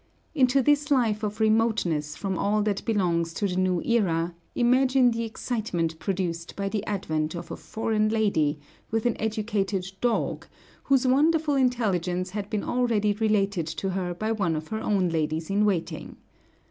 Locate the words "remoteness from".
1.39-2.35